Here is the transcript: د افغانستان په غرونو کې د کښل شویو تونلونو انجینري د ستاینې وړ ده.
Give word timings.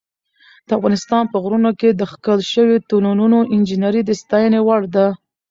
د 0.67 0.69
افغانستان 0.77 1.23
په 1.31 1.37
غرونو 1.43 1.71
کې 1.79 1.89
د 1.93 2.01
کښل 2.23 2.39
شویو 2.51 2.83
تونلونو 2.89 3.37
انجینري 3.55 4.01
د 4.05 4.11
ستاینې 4.21 4.59
وړ 4.63 4.81
ده. 4.95 5.07